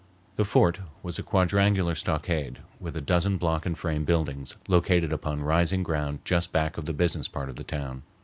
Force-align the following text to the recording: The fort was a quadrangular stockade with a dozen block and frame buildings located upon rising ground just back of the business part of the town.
The 0.35 0.45
fort 0.45 0.79
was 1.03 1.19
a 1.19 1.21
quadrangular 1.21 1.93
stockade 1.93 2.57
with 2.79 2.97
a 2.97 3.01
dozen 3.01 3.37
block 3.37 3.67
and 3.67 3.77
frame 3.77 4.03
buildings 4.03 4.55
located 4.67 5.13
upon 5.13 5.43
rising 5.43 5.83
ground 5.83 6.21
just 6.25 6.51
back 6.51 6.79
of 6.79 6.85
the 6.85 6.91
business 6.93 7.27
part 7.27 7.49
of 7.49 7.55
the 7.55 7.63
town. 7.63 8.01